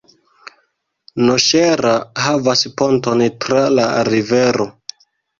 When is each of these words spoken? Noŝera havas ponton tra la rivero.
Noŝera 1.25 1.91
havas 2.27 2.63
ponton 2.81 3.21
tra 3.45 3.61
la 3.75 3.85
rivero. 4.09 4.67